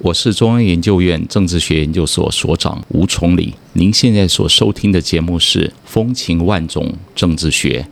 [0.00, 3.54] 我是中央研究院政治学研究所所长吴崇礼。
[3.72, 7.84] 您现在所收听的节目是《风情万种政治学》，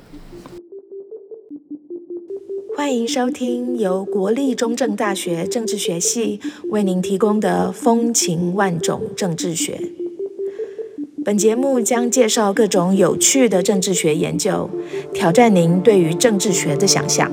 [2.76, 6.38] 欢迎收听由国立中正大学政治学系
[6.70, 9.72] 为您提供的《风情万种政治学》。
[11.24, 14.70] 本节目将介绍各种有趣的政治学研究，
[15.12, 17.32] 挑战您对于政治学的想象。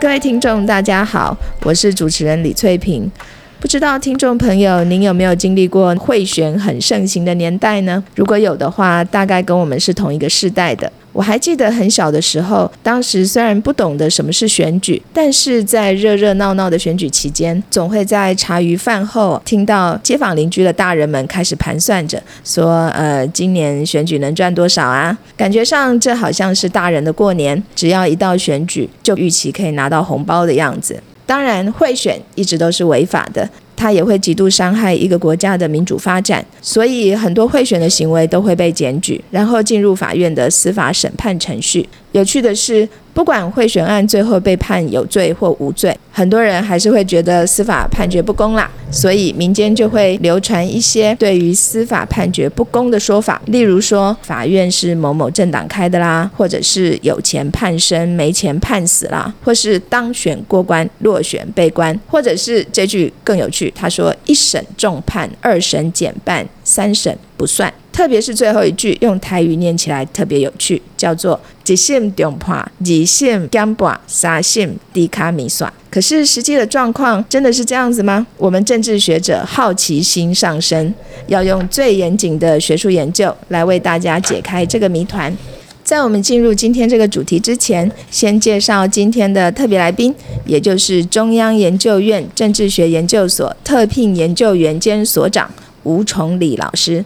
[0.00, 3.10] 各位听众，大家好，我是主持人李翠萍。
[3.58, 8.04] 不知道听众朋友，您有没有经历过贿选很盛行的年代呢？
[8.14, 10.90] 如果有的话，大概跟我们是同一个世代的。
[11.12, 31.02] 我还记得很小的时候，当时虽然不懂得什么是选举，但是在热热闹闹的选举期间，总会在茶余饭后听到街坊邻居的大人们开始盘算着，说：“呃，今年选举能赚多少啊？”感觉上这好像是大人的过年，只要一到选举，就预期可以拿到红包的样子。
[31.26, 33.48] 当然，贿选一直都是违法的，
[33.78, 41.88] 它也会极度伤害一个国家的民主发展，所以很多贿选的行为都会被检举，然后进入法院的司法审判程序。
[42.10, 67.74] 有趣的是，不管贿选案最后被判有罪或无罪，很多人还是会觉得司法判决不公啦，所以民间就会流传一些对于司法判决不公的说法，例如说法院是某某政党开的啦，或者是有钱判生，没钱判死啦，或是当选过关，落选被关，或者是这句更有趣，他说一审重判，二审减半，三审不算。
[67.90, 75.72] 特别是最后一句，用台语念起来特别有趣，叫做“一审重判，二审减半，三审低卡米算”。
[75.90, 78.26] 可是实际的状况真的是这样子吗？
[78.36, 80.92] 我们政治学者好奇心上升，
[81.26, 85.34] 要用最严谨的学术研究来为大家解开这个谜团。
[85.82, 90.14] 在我们进入今天这个主题之前，先介绍今天的特别来宾，
[90.44, 95.50] 也就是中央研究院政治学研究所特聘研究员兼所长
[95.84, 97.02] 吴崇礼老师。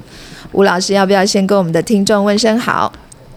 [0.50, 2.92] 吴老师，要不要先跟我们的听众问声好？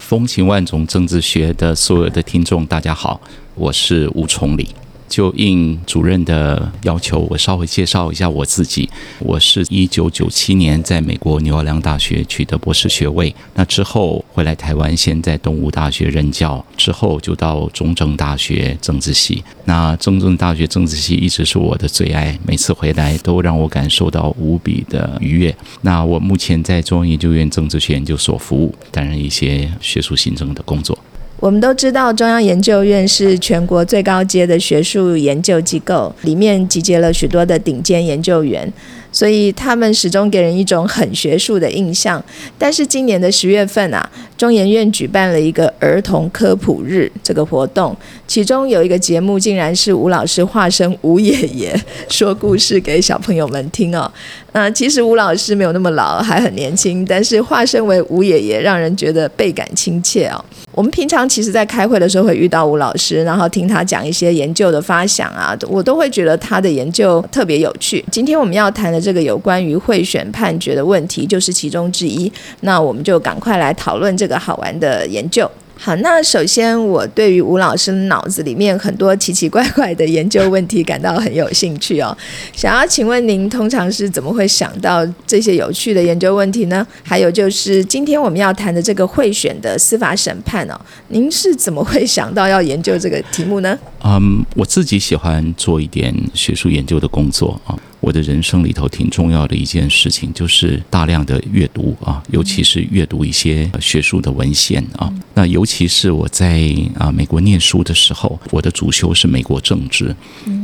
[0.06, 3.20] 风情万种政治学的所有的听众，大家好，
[3.56, 4.68] 我是吴崇礼。
[5.08, 8.88] 就应主任的要求，我稍微介绍一下我自己。
[9.18, 19.42] 我是一九九七年在美国牛尔良大学取得博士学位，那之后回来台湾，先在东吴大学任教，之后就到中正大学政治系。
[19.64, 25.54] 那中正大学政治系一直是我的最爱，每次回来都让我感受到无比的愉悦。
[25.82, 30.96] 那我目前在中央研究院政治学研究所服务，担任一些学术行政的工作。
[31.38, 38.72] 我们都知道，中央研究院是全国最高阶的学术研究机构，里面集结了许多的顶尖研究员，
[39.12, 42.24] 所以他们始终给人一种很学术的印象。
[42.58, 47.94] 但是今年的十月份啊，中研院举办了一个儿童科普日这个活动，
[48.26, 54.10] 其中有一个节目，竟然是吴老师化身吴爷爷说故事给小朋友们听哦。
[54.52, 60.42] 那其实吴老师没有那么老，还很年轻，但是化身为吴爷爷，让人觉得倍感亲切哦。
[60.76, 68.04] 我们平常其实，在开会的时候会遇到吴老师，然后听他讲一些研究的发想啊，我都会觉得他的研究特别有趣。
[68.12, 72.30] 今天我们要谈的这个有关于贿选判决的问题，就是其中之一。
[72.60, 75.50] 那我们就赶快来讨论这个好玩的研究。
[75.78, 82.16] 好，那首先我对于吴老师脑子里面很多奇奇怪怪的研究问题感到很有兴趣哦。
[82.52, 86.84] 想要请问您，通常是怎么会想到这些有趣的研究问题呢？
[87.04, 93.78] 还有就是今天我们要谈的这个贿选的司法审判哦，您是怎么会想到要研究这个题目呢？
[94.02, 97.78] 嗯，我自己喜欢做一点学术研究的工作啊。
[98.00, 105.12] 我的人生里头挺重要的一件事情，就是大量的阅读啊，尤其是阅读一些学术的文献啊。
[105.34, 110.14] 那尤其是我在啊美国念书的时候，我的主修是美国政治，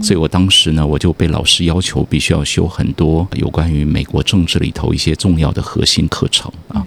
[0.02, 6.87] 所以我当时呢，我就被老师要求必须要修很多有关于美国政治里头一些重要的核心课程啊。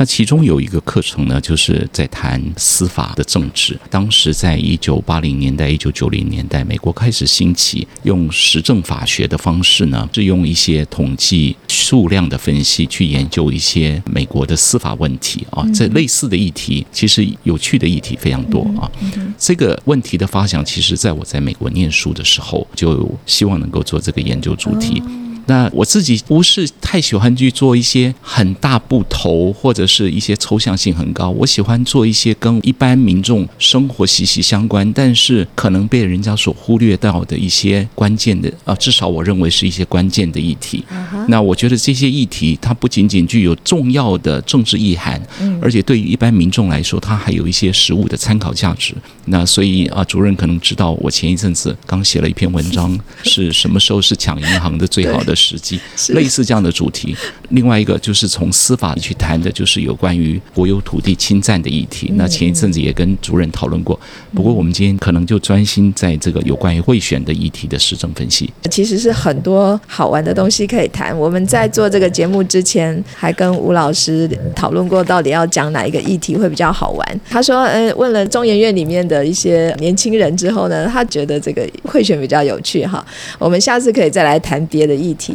[0.00, 3.76] 那其中有一个课程呢，就是在谈司法的政治。
[3.90, 15.66] 当时在一九八零年代、一九九零年代，美国开始兴起用实证法学的方式呢，是用一些统计数量的分析去研究一些美国的司法问题啊。
[15.74, 18.88] 这类似的议题，其实有趣的议题非常多啊。
[19.36, 25.02] 这个问题的发想，其实在我在美国念书的时候，就希望能够做这个研究主题。
[25.48, 40.84] 那我自己不是太喜欢去做一些很大部头或者是一些抽象性很高，我喜欢做一些跟一般民众生活息息相关，但是可能被人家所忽略到的一些关键的啊，至少我认为是一些关键的议题。
[41.28, 45.20] 那我觉得这些议题它不仅仅具有重要的政治意涵，
[45.62, 48.94] 而且对于一般民众来说，它还有一些实物的参考价值。
[49.24, 55.37] 那所以啊，主任可能知道，我前一阵子刚写了一篇文章， 是什么时候是抢银行的最好的。
[55.38, 57.16] 时机类似这样的主题，
[57.50, 62.12] 另外一个就是从司法去谈的，就是有关于国有土地侵占的议题。
[62.16, 63.98] 那前一阵子也跟主任讨论过，
[64.34, 68.52] 不过我们今天可能就专心在这个有关于贿选的议题的实证分析。
[68.70, 71.16] 其实是很多好玩的东西可以谈。
[71.16, 77.20] 我们在做这个节目之前，还跟吴老师讨论过，到底要讲哪一个议题会比较好玩。
[77.30, 83.04] 他说，呃，问了中研院里面的一些年轻人之后呢，他觉得这个贿选比较有趣哈。
[83.38, 85.27] 我们下次可以再来谈别的议题。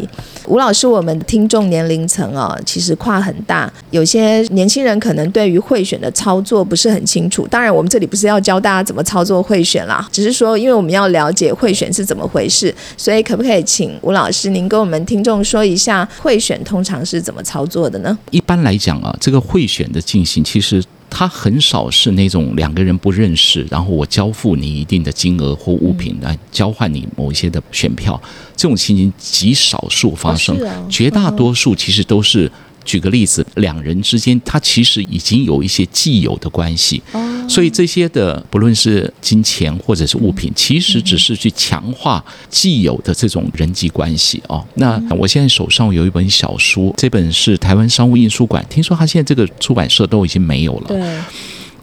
[0.47, 7.47] 吴老师，我们听众年龄层哦，其实跨很大，有些年轻人可能对于贿选的操作不是很清楚。
[7.47, 18.17] 当然，我们这里不是要教大家怎么操作贿选啦，只是说，因为我们要了解贿选是怎么回事，所以可不可以请吴老师您跟我们听众说一下贿选通常是怎么操作的呢？
[18.31, 20.83] 一般来讲啊，这个贿选的进行其实。
[21.15, 28.19] 它很少是那种两个人不认识，然后我交付你一定的金额或物品来交换你某一些的选票，
[28.55, 30.57] 这种情形极少数发生，
[30.89, 32.51] 绝大多数其实都是。
[32.83, 37.01] 举个例子，两人之间他其实已经有一些既有的关系，
[37.47, 44.65] 所以这些的不论是金钱或者是物品，其实只是去强化既有的这种人际关系哦。
[44.75, 50.87] 那我现在手上有一本小书，这本是台湾商务印书馆，听说他现在这个出版社都已经没有了。
[50.87, 51.17] 对。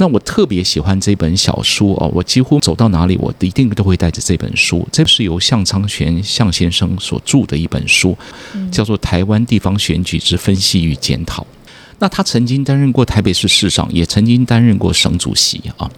[0.00, 4.88] 那我特别喜欢这本小书哦，我几乎走到哪里，我一定都会带着这本书。
[4.90, 8.16] 这是由向昌全向先生所著的一本书，
[8.72, 11.42] 叫做《台湾地方选举之分析与检讨》。
[12.00, 15.88] 那他曾经担任过台北市市长，也曾经担任过省主席啊。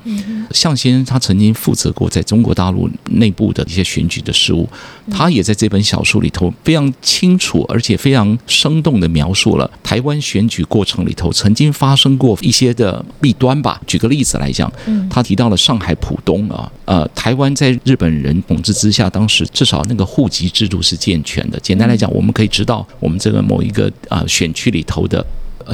[0.52, 4.68] 向先生他曾经负责过在中国大陆内部的一些选举的事务，
[5.10, 13.80] 他也在这本小说里头非常清楚而且非常生动的描述了台湾选举过程里头曾经发生过一些的弊端吧。
[13.86, 14.70] 举个例子来讲，
[15.08, 21.60] 他提到了上海浦东啊，呃，台湾在日本人统治之下，当时至少那个户籍制度是健全的。
[21.60, 25.24] 简单来讲，我们可以知道我们这个某一个啊选区里头的。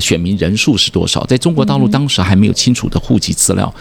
[0.01, 1.25] 选民人数是多少？
[1.27, 3.73] 在中国大陆当时还没有清楚的户籍资料，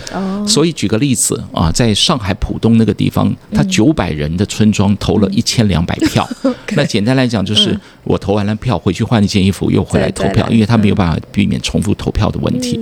[0.48, 6.27] 所以举个例子啊，在上海浦东那个地方，他九百人的村庄投了一千两百票。
[6.75, 12.80] 那简单来讲，就是我投完了票，回去换一件衣服，又回来投票，因为他没有办法避免重复投票的问题。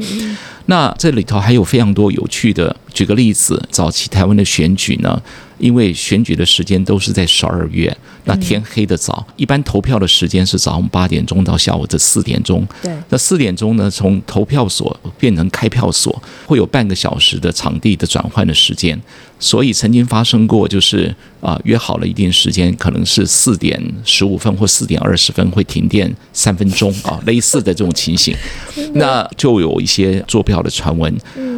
[0.68, 2.76] 那这里头还有非常多有趣的。
[2.92, 5.22] 举个例子，早期台湾的选举呢，
[5.66, 7.92] 因为选举的时间都是在十二月，
[8.26, 12.64] 那天黑的早，一般投票的时间是早上八点钟到下午的四点钟。
[12.84, 19.02] 对，那四点钟呢，从投票所变成开票所，会有半个小时的场地的转换的时间。
[19.40, 28.36] 所以曾经发生过，就是啊，约好了一定时间，可能是四点十五分或四点二十分会停电三分钟啊， 类似的这种情形，
[28.94, 31.12] 那就有一些坐票的传闻。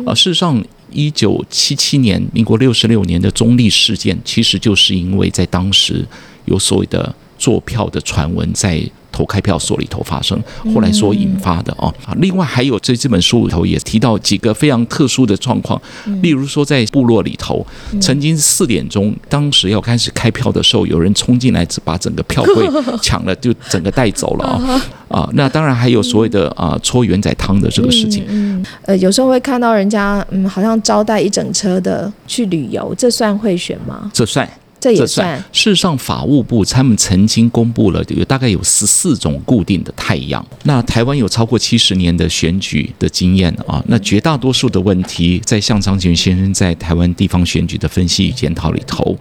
[0.06, 0.64] 啊，事实上。
[0.92, 6.06] 一九七七年，民国六十六年的中立事件，其实就是因为在当时
[6.46, 8.82] 有所谓的坐票的传闻在。
[9.18, 10.40] 投开票所里头发生，
[10.76, 15.82] 后来所引发的哦啊，另外还有在这本书里头也提到几个非常特殊的状况，
[16.22, 17.66] 例如说在部落里头，
[18.00, 22.70] 曾经四点钟，当时要开始开票的时候，有人冲进来把整个票柜
[23.02, 25.30] 抢了，就整个带走了啊 啊！
[25.34, 34.12] 那当然还有所谓的啊搓圆仔汤的这个事情，呃，有时候会看到人家嗯，好像招待一整车的去旅游，这算贿选吗？
[34.14, 34.48] 这算。
[34.80, 35.38] 这也算。
[35.52, 40.46] 事实上，法务部他们曾经公布了有大概有十四种固定的太阳。
[40.64, 49.18] 那台湾有超过七十年的选举的经验啊，那绝大多数的问题，在向长全先生在台湾地方选举的分析与检讨里头，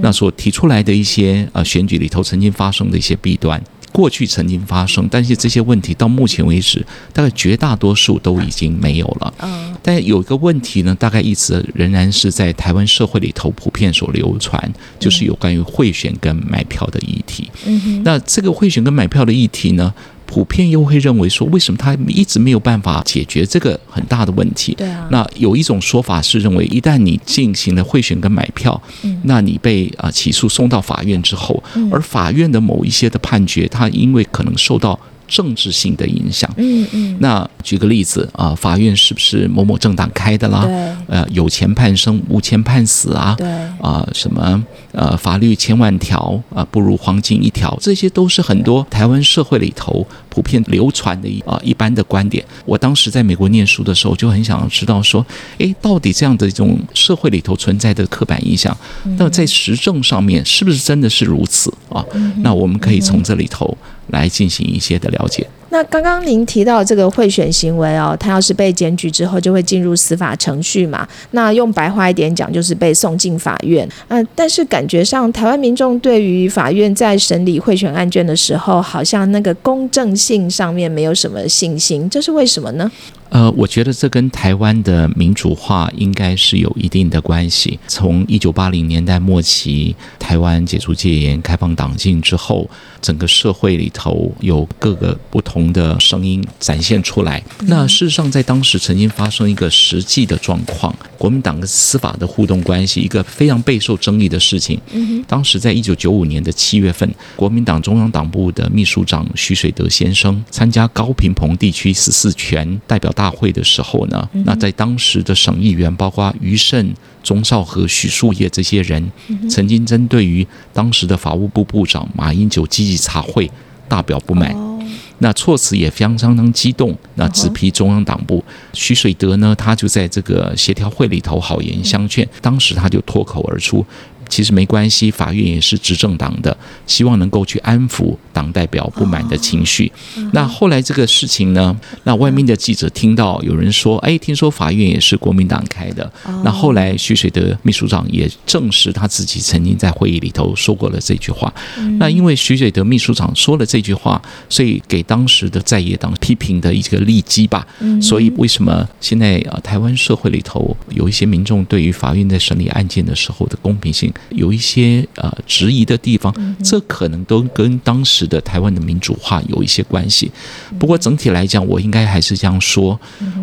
[0.00, 3.62] 那所提出来的一些呃选举里头曾经发生的一些弊端。
[3.92, 9.34] 过去曾经发生，但是这些问题到目前为止，大概绝大多数都已经没有了。
[9.38, 17.50] 嗯，但有一个问题呢，大概一直仍然是在台湾社会里头普遍所流传，就是有关于贿选跟买票的议题。
[17.66, 19.92] 嗯哼，那这个贿选跟买票的议题呢？
[20.32, 24.72] 普遍又会认为说，为什么他一直没有办法解决这个很大的问题？
[24.76, 29.20] 对啊，那有一种说法是认为，一旦你进行了贿选跟买票，嗯。
[29.24, 31.90] 那你被啊、起诉送到法院之后，嗯。
[31.92, 34.96] 而法院的某一些的判决，他因为可能受到
[35.30, 36.52] 政治性的影响。
[36.58, 40.66] 嗯嗯，那举个例子啊、法院是不是某某政党开的啦？
[40.66, 43.34] 对呃，有钱判生，无钱判死啊？
[43.38, 43.48] 对，
[43.80, 52.42] 啊、什么呃，法律千万条啊、不如黄金一条，这些都是很多台湾社会里头普遍流传的一啊、一般的观点。
[52.64, 55.26] 我当时在美国念书的时候，就很想要知道说，
[55.58, 58.74] 诶，到底这样的一种社会里头存在的刻板印象，
[59.18, 62.02] 那在实证上面是不是真的是如此啊？
[62.38, 63.76] 那我们可以从这里头
[64.08, 65.46] 来进行一些的了解。
[65.70, 71.06] 那刚刚您提到这个贿选行为哦，他要是被检举之后，就会进入司法程序嘛。
[71.30, 73.88] 那用白话一点讲，就是被送进法院。
[74.08, 82.90] 嗯、但是感觉上，台湾民众对于法院在审理贿选案件的时候，好像那个公正性上面没有什么信心，这是为什么呢？
[83.30, 87.78] 呃，我觉得这跟台湾的民主化应该是有一定的关系。
[87.86, 92.68] 从一九八零年代末期，台湾解除戒严、开放党禁之后，
[93.00, 97.42] 整个社会里头有各个不同的声音展现出来。
[97.66, 104.80] 那事实上，在当时曾经发生一个实际的状况，国民党跟司法的互动关系，一个非常备受争议的事情。
[105.28, 116.90] 当时在一九九五年的七月份，国民党中央党部的秘书长徐水德先生参加高平蓬地区十四全代表大会的时候呢，那在当时的省议员，包括余胜、
[117.22, 119.12] 钟少和、许树业这些人，
[119.50, 123.50] 曾经针对于当时的法务部部长马英九积极查会
[123.86, 124.50] 大表不满。
[124.54, 124.82] 哦，
[125.18, 128.42] 那措辞也非常相当激动，那直批中央党部。
[128.72, 133.84] 徐水德呢，他就在这个协调会里头好言相劝，当时他就脱口而出。
[134.30, 136.56] 其实没关系，法院也是执政党的，
[136.86, 139.92] 希望能够去安抚党代表不满的情绪。
[140.32, 146.10] 那后来这个事情呢，那外面的记者听到有人说，哎，听说法院也是国民党开的。
[146.44, 151.52] 那后来徐水德秘书长也证实他自己曾经在会议里头说过了这句话。
[151.98, 157.66] 那因为徐水德秘书长说了这句话，所以给当时的在野党批评的一个利基吧。
[158.00, 170.30] 所以为什么现在啊、呃台湾社会里头有一些民众对于法院在审理案件的时候的公平性有一些呃质疑的地方，这可能都跟当时的台湾的民主化有一些关系。
[170.78, 172.98] 不过整体来讲，我应该还是这样说，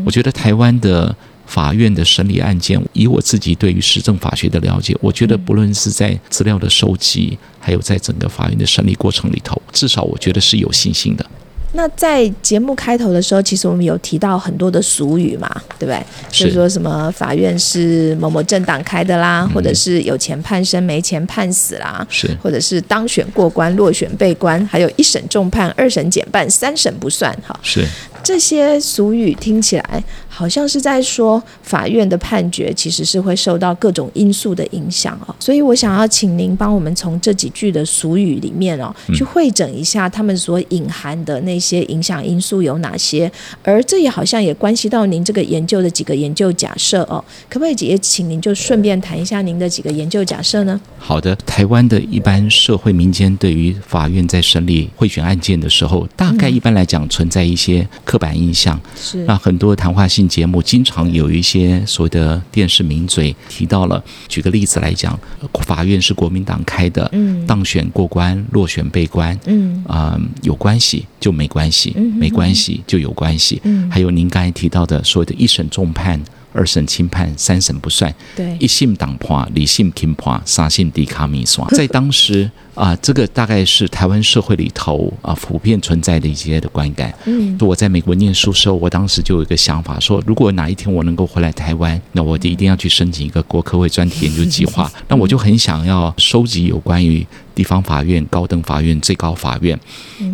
[0.05, 1.15] 我觉得台湾的。
[1.47, 11.25] 法院的审理案件，以我自己对于实证法学的了解，我觉得不论是在资料的收集，还有在整个法院的审理过程里头，至少我觉得是有信心的。
[11.73, 16.01] 那在节目开头的时候，其实我们有提到很多的俗语嘛，对不对？
[16.31, 27.35] 是就说什么法院是某某政党开的啦，或者是有钱判生，没钱判死啦，是或者是当选过关，落选被关，还有一审重判，二审减半，三审不算。
[27.45, 27.85] 哈，是，
[28.23, 35.35] 这些俗语听起来好像是在说法院的判决其实是会受到各种因素的影响哦。
[35.39, 43.31] 所以我想要请您帮我们从这几句的俗语里面哦，去会诊一下他们所隐含的那些影响因素有哪些，
[43.63, 47.23] 而这也好像也关系到您这个研究的几个研究假设哦。
[47.49, 50.79] 可不可以也请您就顺便谈一下您的几个研究假设呢？
[50.99, 58.79] 好的，台湾的一般社会民间对于法院在审理贿选案件的时候，大概一般来讲存在一些刻板印象。
[58.95, 59.25] 是。
[59.25, 65.19] 那很多谈话性节目经常有一些所谓的电视名嘴提到了，举个例子来讲，
[65.65, 67.45] 法院是国民党开的，嗯。
[67.45, 69.83] 当选过关，落选被关，嗯。
[69.85, 73.59] 啊、有关系就没关系，没关系就有关系。
[73.65, 76.21] 嗯，还有您刚才提到的所谓的一审重判、
[76.57, 87.11] 二审轻判、三审不算，对一信党判、理性轻判、三信低卡米刷， 在当时啊、这个大概是台湾社会里头啊、普遍存在的一些的观感。
[87.25, 94.91] 嗯我在美国念书时候，我当时就有一个想法，说如果哪一天我能够回来台湾，那我一定要去申请一个国科会专题研究计划。
[95.09, 99.79] 那我就很想要收集有关于地方法院、高等法院、最高法院。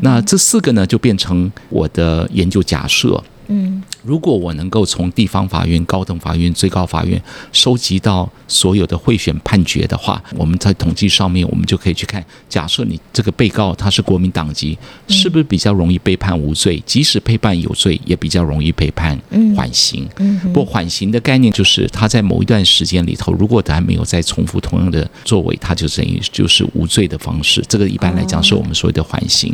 [0.01, 3.23] 那这四个呢，就变成我的研究假设。
[3.47, 7.21] 嗯如果我能够从地方法院、高等法院、最高法院
[7.53, 16.81] 收集到所有的贿选判决的话，我们在统计上面，我们就可以去看，假设你这个被告他是国民党籍，是不是比较容易被判无罪？
[16.85, 20.07] 即使被判有罪，也比较容易被判嗯缓刑。
[20.17, 27.63] 嗯不过缓刑的概念就是他在某一段时间里头，如果他没有再重复同样的作为，他就等于就是无罪的方式。
[27.69, 29.53] 这个一般来讲是我们所谓的缓刑。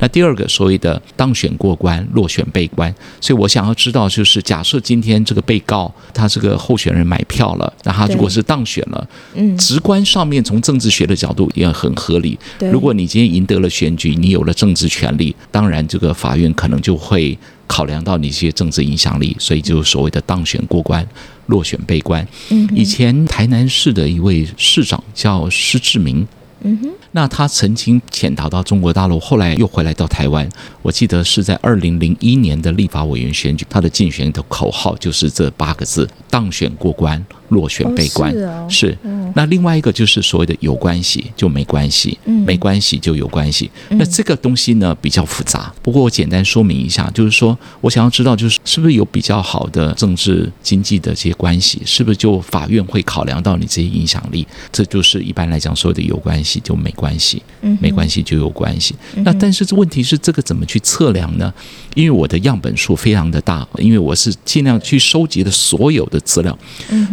[0.00, 2.94] 那第二个所谓的当选过关、落选被关，
[3.28, 12.38] 所以我想要知知道，就是假设今天这个被告他这个候选人买票了，那他如果是当选了，嗯，直观上面从政治学的角度也很合理。
[12.58, 21.06] 对如果你今天赢得了选举，你有了政治权利，当然这个法院可能就会考量到你一些政治影响力，所以就所谓的当选过关，
[21.48, 22.26] 落选被关。
[22.48, 26.26] 嗯以前台南市的一位市长叫施志明，
[26.62, 30.48] 嗯哼，那他曾经潜逃到中国大陆，后来又回来到台湾。
[30.82, 38.32] 我记得是在二零零一年的立法委员选举，他的竞选的口号就是这八个字：当选过关，落选被关。
[38.32, 43.70] 哦是哦是嗯那另外一个就是所谓的有关系就没关系，嗯没关系就有关系。
[43.90, 54.46] 那这个东西呢比较复杂，不过我简单说明一下，就是说我想要知道，就是是不是有比较好的政治经济的这些关系，是不是就法院会考量到你这些影响力？
[54.72, 58.94] 这就是一般来讲所谓的有关系就没关系，嗯没关系就有关系。
[59.16, 61.52] 那但是这问题是这个怎么去测量呢？
[61.94, 66.56] 因为我的样本数非常的大，因为我是尽量去收集的所有的资料，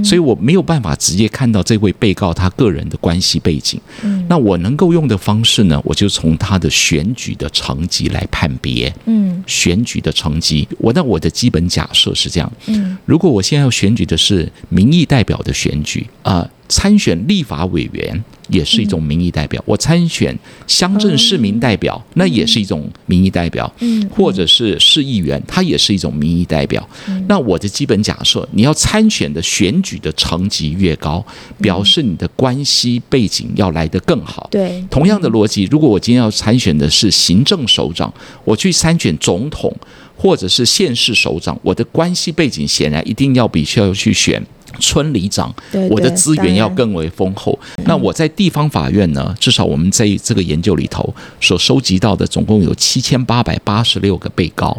[0.03, 3.79] 所以我没有办法直接看到这位被告他个人的关系背景。
[4.27, 8.94] 那我能够用的方式呢，我就从他的选举的成绩来判别。
[9.05, 20.37] 嗯选举的成绩，我那我的基本假设是这样：嗯如果我现在要选举的是民意代表的选举啊、呃参选立法委员也是一种民意代表，我参选
[20.67, 24.09] 乡镇市民代表，那也是一种民意代表，嗯。
[24.09, 26.87] 或者是市议员，他也是一种民意代表。
[27.27, 31.23] 那我的基本假设，你要参选的选举的层级越高，
[31.59, 34.47] 表示你的关系背景要来得更好。
[34.51, 39.75] 对，同样的逻辑，如果我今天要参选的是行政首长，我去参选总统
[40.15, 44.41] 或者是县市首长，我的关系背景显然一定要比需要去选。
[44.79, 47.58] 村里长对，我的资源要更为丰厚。
[47.86, 54.77] 那我在地方法院呢，至少我们在这个研究里头所收集到的，总共有七千八百八十六个被告。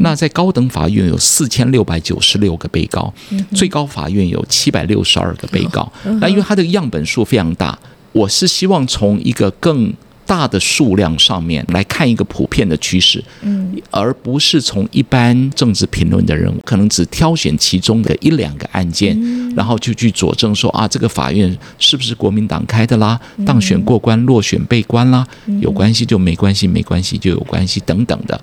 [0.00, 3.12] 那在高等法院有四千六百九十六个被告，
[3.54, 5.90] 最高法院有七百六十二个被告。
[6.20, 7.78] 那因为它的样本数非常大，
[8.12, 9.92] 我是希望从一个更
[10.26, 13.72] 大的数量上面来看一个普遍的趋势，嗯。
[13.90, 19.16] 而不是从一般政治评论的人可能只挑选其中的一两个案件，
[19.54, 23.20] 然后就去佐证说啊，这个法院是不是国民党开的啦？
[23.44, 25.26] 当选过关，落选被关啦，
[25.60, 28.40] 有关系就没关系，没关系就有关系等等的。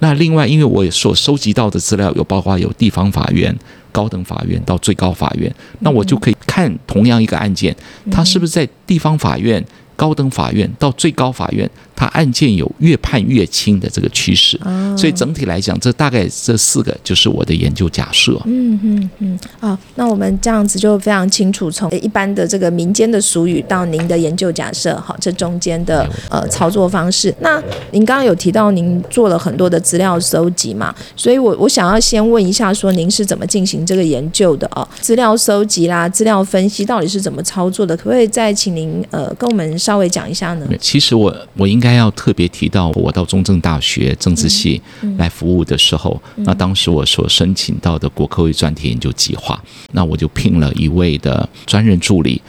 [0.00, 3.56] 那另外，因为我所收集到的资料有包括有地方法院、
[3.92, 7.74] 高等法院到最高法院，那我就可以看同样一个案件，
[8.10, 9.64] 它是不是在地方法院、
[9.96, 14.58] 高等法院到最高法院，它案件有越判越轻的这个趋势。
[14.64, 18.38] 哦所以整体来讲，这大概这四个就是我的研究假设。
[18.44, 27.34] 嗯嗯嗯，好，那我们这样子就非常清楚，从一般的这个民间的俗语到您的研究假设，好，这中间的呃操作方式。
[27.40, 34.86] 那您刚刚有提到您做了很多的资料搜集嘛，所以我我想要先问一下，说您是怎么进行这个研究的哦？
[35.00, 37.96] 资料搜集啦，资料分析到底是怎么操作的？
[37.96, 40.66] 可不可以再请您呃跟我们稍微讲一下呢？
[40.78, 44.80] 其实我我应该要特别提到，我到中正大学政治系
[45.18, 52.40] 来服务的时候，那当时我所申请到的国科会专题研究计划，那我就聘了一位的专任助理。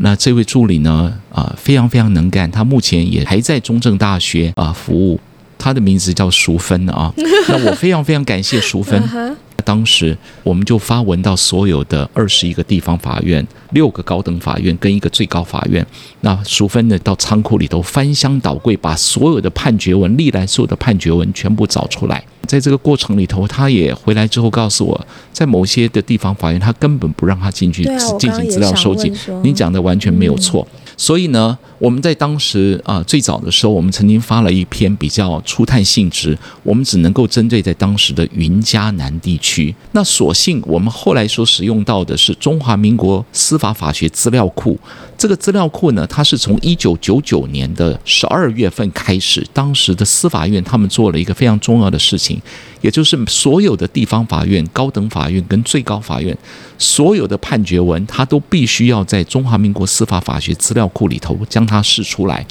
[0.00, 5.18] 那这位助理呢，啊、非常非常能干，他目前也还在中正大学啊、服务。
[5.58, 7.10] 他的名字叫淑芬啊，
[7.48, 9.00] 那我非常非常感谢淑芬。
[9.62, 15.84] 当时我们就发文到所有的二十一个地方法院、六个高等法院跟一个最高法院。
[16.20, 22.22] 那淑芬呢，到仓库里头翻箱倒柜，把所有的判决文、历来所有的判决文全部找出来。
[22.46, 27.84] 在这个过程里头，他也回来之后告诉我，在某些的地方法院，他根本不让他进去
[28.18, 29.12] 进行资料收集。
[29.42, 30.66] 你讲的完全没有错。
[31.02, 39.74] 所以呢，我们在当时啊、最早的时候，我们曾经发了一篇比较初探性质，我们只能够针对在当时的云嘉南地区。
[39.90, 44.78] 那所幸我们后来所使用到的是中华民国司法法学资料库。
[45.22, 52.42] 这个资料库呢，它是从一九九九年的十二月份开始，当时的司法院他们做了一个非常重要的事情，
[52.80, 56.36] 也就是所有的地方法院、高等法院跟最高法院
[56.76, 62.44] 所有的判决文，它都必须要在中华民国司法法学资料库里头将它释出来。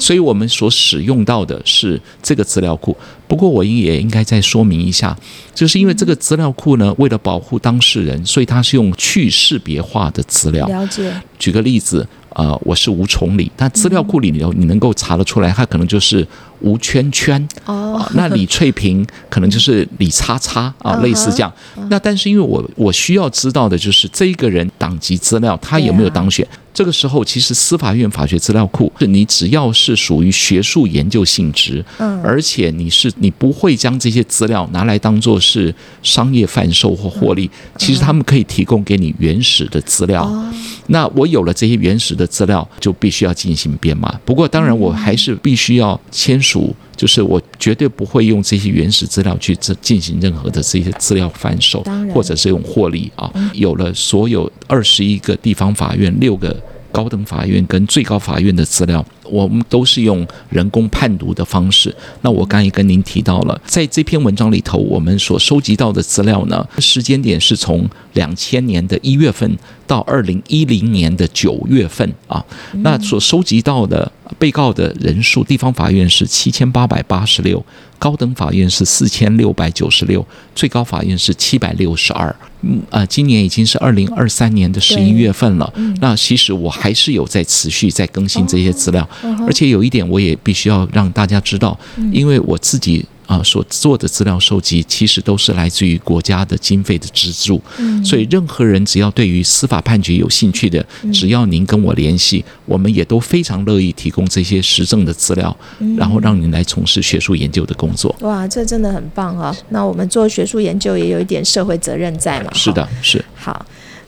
[0.00, 2.96] 所以我们所使用到的是这个资料库。
[3.28, 5.16] 不过我也应该再说明一下，
[5.54, 10.66] 就是因为这个资料库呢，为了保护当事人，所以它是用去识别化的资料。
[10.68, 16.26] 了解，举个例子，呃，我是吴崇礼，那资料库里头你能够查得出来，他可能就是
[16.60, 17.48] 吴圈圈。
[17.64, 17.96] 哦。
[17.96, 21.50] 啊，那李翠萍 可能就是李叉叉啊，类似这样。
[21.88, 32.22] 那但是因为我我需要知道的就是这一个人党籍资料他有没有当选，这个时候，其实司法院法学资料库，是你只要是属于学术研究性质，嗯。
[32.22, 40.24] 而且你是你不会将这些资料拿来当做是商业贩售或获利，其实他们可以提供给你原始的资料。
[40.24, 40.52] 哦。
[40.88, 44.18] 那我有了这些原始的资料，就必须要进行编码。
[44.24, 53.32] 不过，当然我还是必须要签署，就是我绝对不会用这些原始资料去进进行任何的这些资料翻售，或者是用获利啊。
[53.54, 56.54] 有了所有二十一个地方法院、六个
[56.96, 61.94] 高等法院跟最高法院的资料，我们都是用人工判读的方式。
[62.22, 72.42] 那我刚才跟您提到了，在这篇文章里头，我们所收集到的资料呢，时间点是从两千年的一月份到二零一零年的九月份啊。
[72.76, 77.62] 那所收集到的被告的人数，地方法院是七千八百八十六，
[77.98, 82.34] 高等法院是四千六百九十六，最高法院是七百六十二。
[82.66, 85.72] 嗯，呃，今年已经是二零二三年的十一月份了。
[86.00, 89.08] 那其实我还是有在持续在更新这些资料，
[89.46, 91.78] 而且有一点我也必须要让大家知道，
[92.12, 93.04] 因为我自己。
[93.26, 97.60] 啊，所做的资料收集其实都是来自于国家的经费的资助，
[98.04, 105.56] 所以任何人只要对于司法判决有兴趣的，只要您跟我联系，我们也都非常乐意提供这些实证的资料，
[105.96, 108.14] 然后让您来从事学术研究的工作。
[108.20, 109.54] 哇，这真的很棒哦！
[109.70, 112.50] 那我们做学术研究也有一点社会责任在嘛？
[112.54, 113.24] 是的，是。
[113.34, 113.66] 好，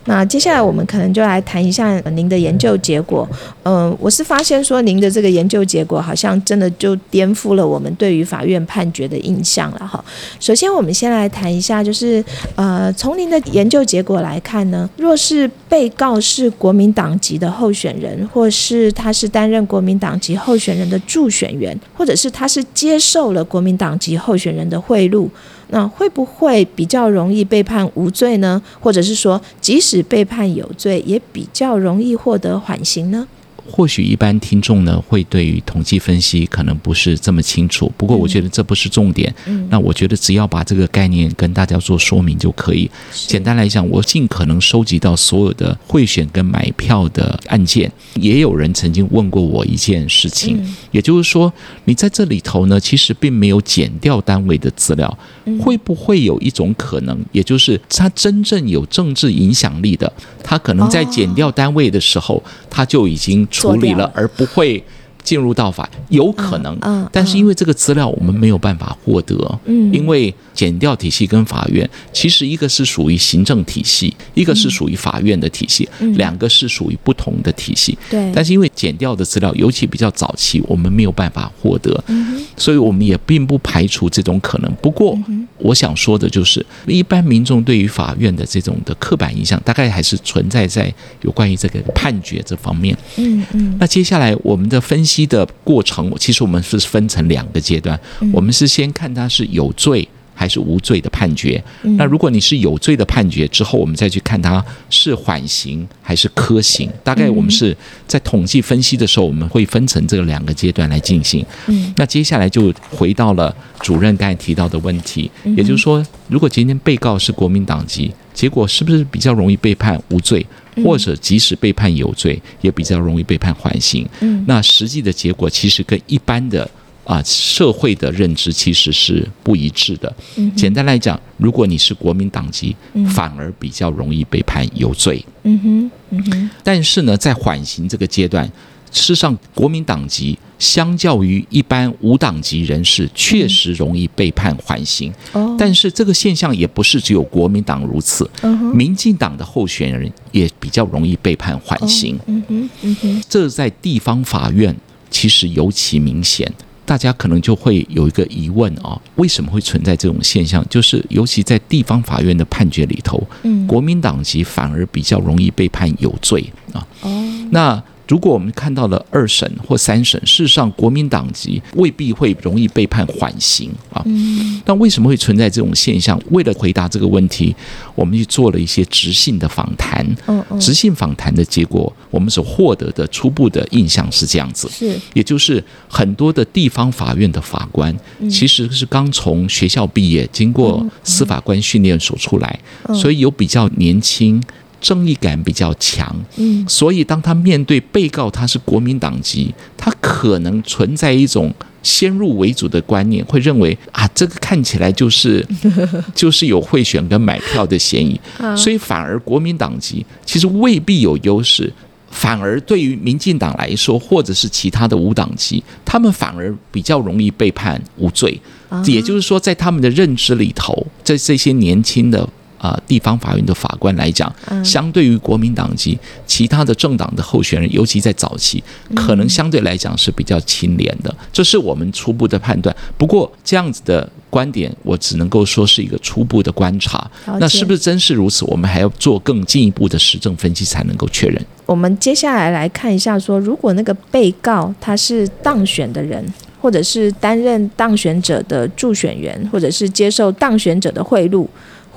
[0.08, 3.28] 那接下来我们可能就来谈一下您的研究结果。
[3.64, 10.02] 嗯、我是发现说您的这个研究结果好像真的就颠覆了我们对于法院判决的印象了哈。
[10.40, 12.24] 首先，我们先来谈一下，就是
[12.56, 25.28] 呃，从您的研究结果来看呢，若是被告是国民党籍的候选人，或是他是担任国民党籍候选人的助选员，或者是他是接受了国民党籍候选人的贿赂。
[25.70, 28.62] 那会不会比较容易被判无罪呢？
[28.80, 33.26] 或者是说，即使被判有罪，也比较容易获得缓刑呢？
[33.70, 39.32] 或许一般听众呢会对于统计分析可能不是这么清楚，不过我觉得这不是重点。
[39.46, 42.90] 嗯那我觉得只要把这个概念跟大家做说明就可以。
[43.12, 47.92] 简单来讲，我尽可能收集到所有的贿选跟买票的案件。
[48.14, 51.52] 也有人曾经问过我一件事情，嗯也就是说，
[51.84, 60.10] 你在这里头呢，其实并没有减掉单位的资料，嗯会不会有一种可能，也就是他真正有政治影响力的，
[60.42, 64.82] 他可能在减掉单位的时候，他就已经处理了，而不会
[65.22, 66.78] 进入到法，有可能。
[67.12, 69.92] 但是因为这个资料我们没有办法获得，嗯。
[69.92, 77.96] 因为检调体系跟法院其实一个是属于行政体系，一个是属于法院的体系，嗯两个是属于不同的体系。
[78.10, 84.68] 对，但是因为减调的资料，尤其比较早期，我们没有办法获得，嗯所以我们也并不排除这种可能。
[84.82, 85.16] 不过，
[85.58, 90.92] 我想说的就是，一般民众对于法院的这种的刻板印象，大概还是存在在
[91.22, 92.98] 有关于这个判决这方面。
[93.16, 97.98] 嗯嗯那接下来我们的分析的过程，其实我们是分成两个阶段，
[98.32, 100.08] 我们是先看他是有罪。
[100.38, 101.60] 还是无罪的判决。
[101.98, 106.88] 那如果你是有罪的判决之后，我们再去看它是缓刑还是科刑。
[107.02, 111.44] 大概我们是在统计分析的时候，我们会分成这两个阶段来进行。
[111.66, 120.46] 嗯那接下来就回到了主任刚才提到的问题，也就是说，如果今天被告是国民党籍，结果是不是比较容易被判无罪，
[120.84, 124.08] 或者即使被判有罪，也比较容易被判缓刑？
[124.20, 126.70] 嗯那实际的结果其实跟一般的
[127.08, 130.14] 啊社会的认知其实是不一致的。
[130.36, 132.76] 嗯简单来讲，如果你是国民党籍，
[133.14, 135.24] 反而比较容易被判有罪。
[135.44, 138.44] 嗯哼嗯哼但是呢，在缓刑这个阶段，
[138.92, 145.10] 事实上，国民党籍相较于一般无党籍人士，确实容易被判缓刑。
[145.32, 152.18] 哦，但是这个现象也不是只有国民党如此，嗯民进党的候选人也比较容易被判缓刑。
[152.26, 154.76] 嗯哼嗯哼这在地方法院
[155.08, 156.52] 其实尤其明显。
[156.88, 160.64] 大家可能就会有一个疑问啊，为什么会存在这种现象？
[160.70, 166.80] 就是尤其在地方法院的判决里头，嗯国民党籍反而比较容易被判有罪啊。
[167.02, 167.10] 哦
[167.50, 174.02] 那如果我们看到了二审或三审，事实上国民党籍未必会容易被判缓刑啊。
[174.06, 176.20] 嗯但为什么会存在这种现象？
[176.30, 177.54] 为了回答这个问题，
[177.94, 180.04] 我们去做了一些直性的访谈。
[180.26, 187.94] 嗯嗯直性访谈的结果，我们所获得的初步的印象是这样子，是也就是很多的地方法院的法官
[188.30, 192.58] 其实是刚从学校毕业，经过司法官训练所出来，
[192.94, 194.42] 所以有比较年轻。
[194.80, 205.44] 正义感比较强，嗯所以当他面对被告他是国民党籍，他可能存在一种先入为主的观念，会认为啊，这个看起来就是
[206.14, 208.20] 就是有贿选跟买票的嫌疑，
[208.56, 211.72] 所以反而国民党籍其实未必有优势。
[212.10, 218.40] 反而对于民进党来说，或者是其他的无党籍，他们反而比较容易被判无罪。
[218.86, 222.26] 也就是说，在他们的认知里头，在这些年轻的。
[222.58, 224.32] 啊，地方法院的法官来讲，
[224.64, 228.62] 相对于国民党及其他的政党的候选人，尤其在早期，
[228.94, 232.74] 可能相对来讲是比较清廉的，这是我们初步的判断。
[232.96, 237.08] 不过这样子的观点，我只能够说是一个初步的观察。
[237.38, 238.44] 那是不是真是如此？
[238.46, 241.44] 我们还要做更进一步的实证分析才能够确认。
[241.64, 246.24] 我们接下来来看一下，说如果那个被告他是当选的人，
[246.60, 251.46] 或者是担任当选者的助选员，或者是接受当选者的贿赂。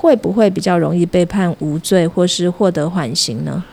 [0.02, 3.64] 会不会比较容易被判无罪，或是获得缓刑呢？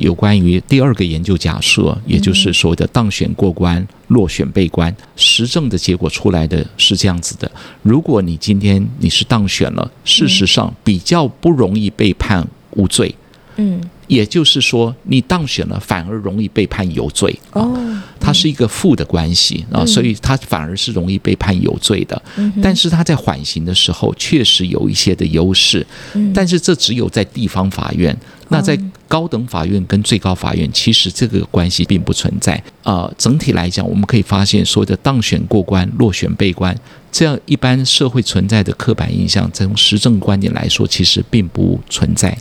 [0.00, 7.48] 有关于第二个研究假设，也就是所谓的当选过关、落选被关，实证的结果出来的是这样子的：
[7.82, 13.14] 如果你今天你是当选了，事实上比较不容易被判无罪。
[13.54, 13.80] 嗯。
[14.08, 17.62] 也就是说，你当选了，反而容易被判有罪啊。
[18.18, 22.20] 它是一个负的关系啊，所以它反而是容易被判有罪的。
[22.60, 25.86] 但是他在缓刑的时候，确实有一些的优势。
[26.34, 28.14] 但是这只有在地方法院，
[28.48, 33.10] 那在高等法院跟最高法院，其实这个关系并不存在啊。
[33.16, 36.76] 整体来讲，我们可以发现，所谓的当选过关、落选被关，
[37.12, 42.36] 这样一般社会存在的刻板印象，从实证观点来说，其实并不存在。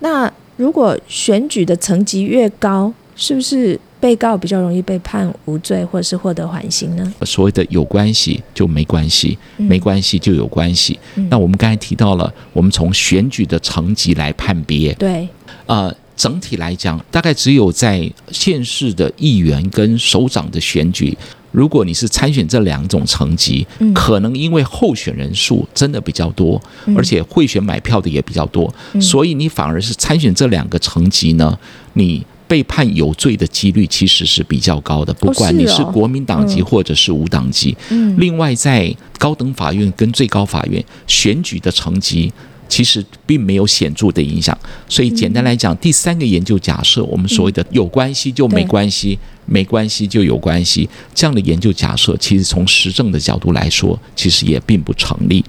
[0.00, 7.14] 那如果选举的层级越高，是不是被告比较容易被判无罪，或者是获得缓刑呢？
[7.22, 10.98] 所谓的有关系就没关系，没关系就有关系。
[11.30, 14.92] 那我们刚才提到了，我们从选举的层级来判别。
[14.96, 15.26] 对，
[15.64, 21.16] 呃，整体来讲，大概只有在县市的议员跟首长的选举。
[21.52, 26.60] 如果你是参选这两种层级，可能因为候选人数真的比较多，
[26.96, 31.58] 而且贿选买票的也比较多，所以你反而是参选这两个层级呢，
[31.94, 35.12] 你被判有罪的几率其实是比较高的。
[35.14, 37.76] 不管你是国民党籍或者是无党籍。
[38.16, 42.32] 另外，在高等法院跟最高法院选举的层级。
[42.70, 44.56] 其实并没有显著的影响，
[44.88, 55.44] 所以简单来讲，第三个研究假设，我们所谓的有关系就没关系，没关系就有关系，这样的研究假设，其实从实证的角度来说，其实也并不成立。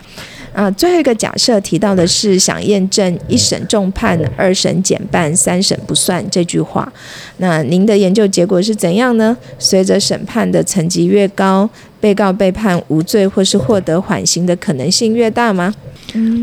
[0.53, 6.91] 啊，最后一个假设提到的是想验证一审重判，二审减半，三审不算这句话。
[7.37, 9.37] 那您的研究结果是怎样呢？
[9.57, 11.69] 随着审判的层级越高，
[12.01, 15.73] 被告被判无罪或是获得缓刑的可能性越大吗？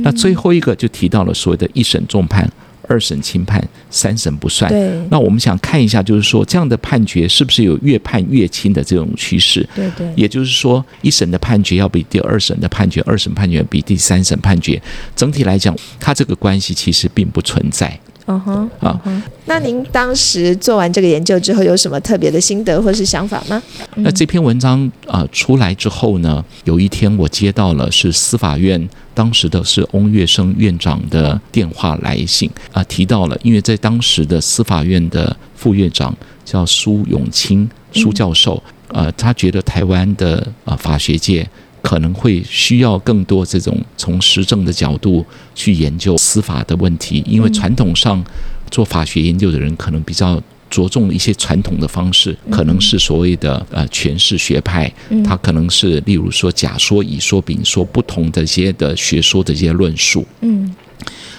[0.03, 2.51] 那最后一个就提到了所谓的一审重判。
[2.90, 4.71] 二审轻判，三审不算。
[4.71, 4.90] 对。
[5.11, 9.68] 那我们想看一下，就是说这样的判决是不是有越判越轻的这种趋势？
[9.75, 10.11] 对对。
[10.16, 14.81] 也就是说，一审的判决要比第二审的判决，二审判决比第三审判决，
[15.14, 18.01] 整体来讲，它这个关系其实并不存在。
[18.29, 18.71] 嗯哼。
[18.79, 19.01] 啊。
[19.47, 23.61] 那您当时做完这个研究之后，有什么特别的心得或是想法吗？
[23.97, 28.88] 那这篇文章啊出来之后呢，有一天我接到了是司法院。
[29.14, 41.45] 当时的是翁月生院长的电话来信啊，提到了，因为在当时的司法院的副院长叫苏永清苏教授，呃，他觉得台湾的啊法学界
[41.83, 48.25] 可能会需要更多这种从实证的角度去研究司法的问题，因为传统上
[48.71, 50.43] 做法学研究的人可能比较。
[50.71, 54.93] 着重一些传统的方式，可能是所谓的呃诠释学派，
[55.25, 60.27] 它可能是例如说甲说乙说丙说不同的一些的学说的一些论述。
[60.43, 60.77] 嗯。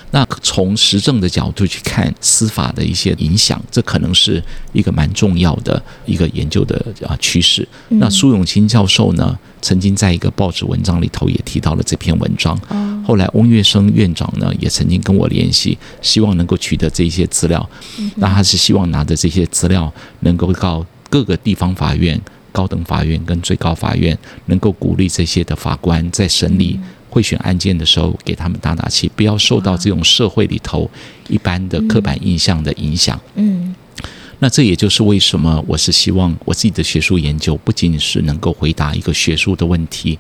[0.09, 7.67] 那从实证的角度去看司法的一些影响，这可能是一个蛮重要的一个研究的啊趋势。
[7.89, 12.59] 那苏永清教授呢，曾经在一个报纸文章里头也提到了这篇文章。
[13.05, 17.67] 后来翁月生院长呢，也曾经跟我联系，希望能够取得这些资料。
[18.15, 22.19] 那他是希望拿着这些资料，能够到各个地方法院、
[22.51, 26.79] 高等法院跟最高法院，能够鼓励这些的法官在审理。
[27.11, 30.87] 贿选案件的时候，给他们打打气，不要受到这种社会里头
[31.27, 33.19] 一般的刻板印象的影响。
[33.33, 33.73] 嗯，
[34.39, 40.17] 那这也就是为什么我是希望我自己的学术研究不仅仅是能够回答一个学术的问题。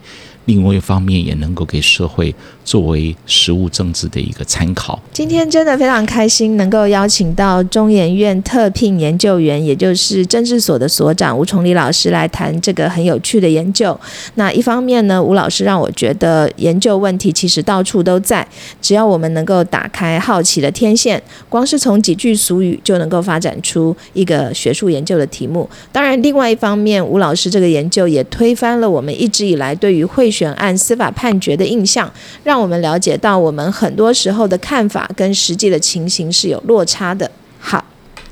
[0.49, 2.33] 另外一方面也能够给社会
[2.65, 4.99] 作为实务政治的一个参考。
[5.13, 13.95] 今天真的非常开心，能够邀请到中研院特聘研究员，也就是政治所的所长吴崇礼老师来谈这个很有趣的研究。
[14.35, 18.47] 那一方面呢，吴老师让我觉得研究问题其实到处都在，
[18.81, 25.69] 只要我们能够打开好奇的天线，光是从几句俗语就能够发展出一个学术研究的题目。
[25.91, 30.33] 当然，另外一方面，吴老师这个研究也推翻了我们一直以来对于会。
[30.39, 32.09] 选案司法判决的印象，
[32.45, 37.29] 让我们了解到我们很多时候的看法跟实际的情形是有落差的。
[37.59, 37.83] 好，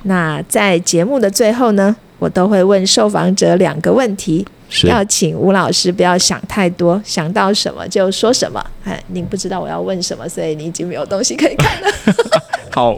[0.04, 8.66] 那在节目的最后呢，我都会问受访者两个问题，是要请吴老师不要想太多，想到什么就说什么。
[8.86, 11.90] 哎，您不知道我要问什么，所以你已经没有东西可以看了。
[12.72, 12.98] 好，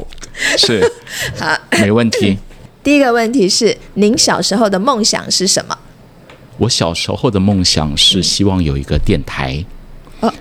[0.55, 0.87] 是
[1.39, 2.37] 好，没问题。
[2.83, 5.75] 第一个问题是，您小时候的梦想是什么？
[6.59, 9.65] 我小时候的梦想是希望有一个电台。
[10.19, 10.31] 哦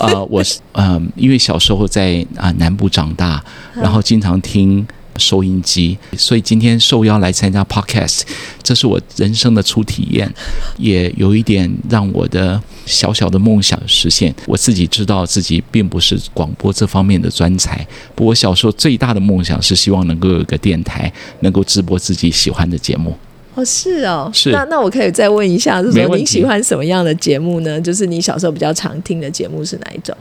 [0.00, 3.42] 呃， 我是呃，因为小时候在啊、南部长大，
[3.74, 4.84] 然后经常听
[5.16, 8.22] 收音机，所以今天受邀来参加 podcast，
[8.62, 10.28] 这是我人生的初体验，
[10.78, 14.34] 也有一点让我的小小的梦想实现。
[14.46, 17.86] 我自己知道自己并不是广播这方面的专才，
[18.16, 23.16] 不过我小时候最大的梦想是希望能够有一个电台，能够直播自己喜欢的节目。
[23.54, 27.80] 哦，是哦，是那那我可以再问一下，就是说您喜欢什么样的节目呢？
[27.80, 30.16] 就是你小时候比较常听的节目是哪一种？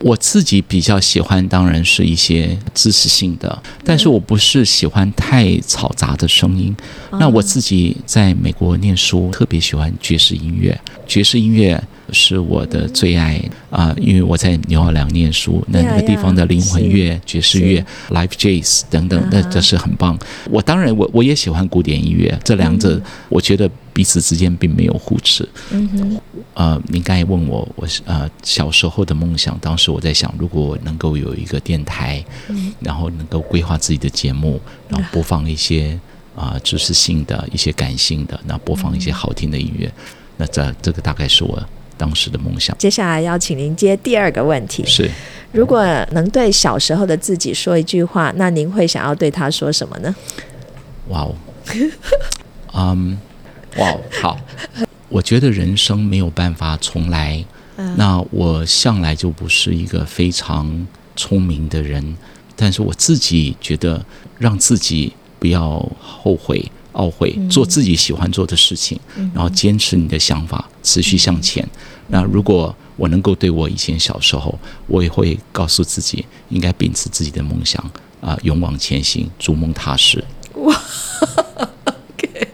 [0.00, 6.74] 我自己比较喜欢，当然是一些知识性的，但是我不是喜欢太嘈杂的声音。
[7.10, 13.40] 那我自己在美国念书，特别喜欢爵士音乐，爵士音乐是我的最爱
[13.70, 20.18] 啊、因为我在纽奥良念书，那那个地方的灵魂乐、爵士乐、live jazz 等等，那这是很棒。
[20.50, 25.46] 我当然我我也喜欢古典音乐，这两者我觉得彼此之间并没有互斥。
[25.70, 26.20] 嗯哼，
[26.54, 32.24] 呃，您刚才问我，我是呃小时候的梦想，当时我在想，如果我能够有一个电台，
[32.80, 35.98] 然后能够规划自己的节目，然后播放一些
[36.34, 39.92] 啊、知识性的、一些感性的，那播放一些好听的音乐，
[40.38, 41.62] 那这这个大概是我
[41.98, 42.74] 当时的梦想。
[42.78, 44.82] 接下来要请您接第二个问题。
[44.86, 45.10] 是
[45.52, 45.82] 如果
[46.12, 50.14] 能对小时候的自己说一句话，那您会想要对他说什么呢？
[51.08, 51.34] 哇哦，
[52.74, 53.18] 嗯，
[53.76, 54.38] 哇哦，好，
[55.08, 57.44] 我觉得人生没有办法重来。
[57.80, 62.16] 嗯那我向来就不是一个非常聪明的人，
[62.56, 64.04] 但是我自己觉得，
[64.36, 69.00] 让自己不要后悔、懊悔，做自己喜欢做的事情，
[69.34, 71.66] 然后坚持你的想法，持续向前。
[72.08, 77.82] 那如果我能够对我以前小时候，我也会告诉自己，应该秉持自己的梦想
[78.20, 80.22] 啊、勇往前行，逐梦踏实。
[80.54, 80.74] 哇
[81.86, 82.48] ，OK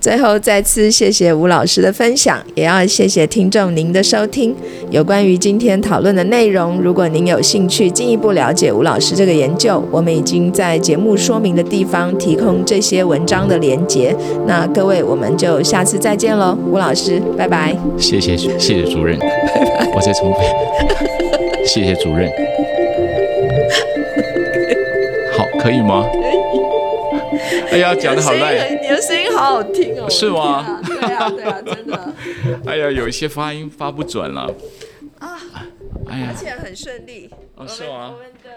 [0.00, 4.56] 最后再次谢谢吴老师的分享，也要谢谢听众您的收听。
[4.90, 14.14] 有关于今天讨论的内容，如果您有兴趣进一步了解吴老师这个研究，我们已经在节目说明的地方提供这些文章的连结。
[14.48, 17.72] 那各位，我们就下次再见喽，吴老师，拜拜。
[17.96, 19.26] 谢谢谢谢主任，拜
[19.78, 20.40] 拜我再重复，
[21.64, 22.28] 谢谢主任。
[25.38, 26.04] 好，可以吗？
[27.70, 28.54] 哎呀，讲的好烂。
[28.82, 30.08] 你的声音好好听哦。
[30.10, 32.12] 是吗对啊，对啊，真的，
[32.66, 34.52] 哎呀，有一些发音发不准了。
[35.18, 35.38] 啊，
[36.08, 37.30] 哎呀而，且很顺利。
[37.56, 38.50] 哦是吗我们的。